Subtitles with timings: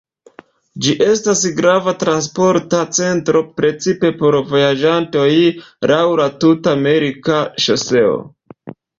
[0.83, 5.27] Ĝi estas grava transporta centro, precipe por vojaĝantoj
[5.91, 8.17] laŭ la Tut-Amerika Ŝoseo.